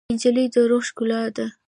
[0.13, 1.45] نجلۍ د روح ښکلا ده.